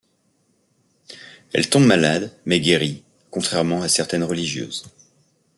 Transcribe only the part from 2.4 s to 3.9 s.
mais guérit, contrairement à